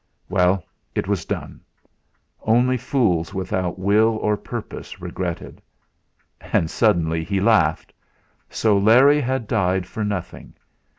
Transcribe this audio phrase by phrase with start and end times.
[0.29, 1.61] Well, it was done!
[2.41, 5.61] Only fools without will or purpose regretted.
[6.41, 7.93] And suddenly he laughed.
[8.49, 10.55] So Larry had died for nothing!